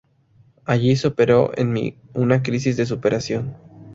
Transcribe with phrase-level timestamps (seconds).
[0.65, 3.55] Allí se operó en mí una crisis de superación.